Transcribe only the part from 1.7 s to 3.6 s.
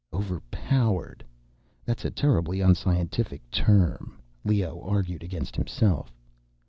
That's a terribly unscientific